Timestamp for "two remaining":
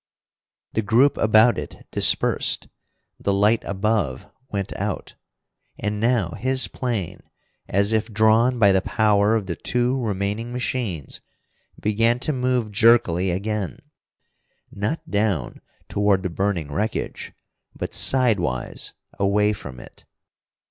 9.55-10.51